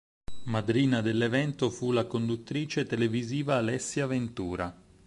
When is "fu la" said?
1.69-2.05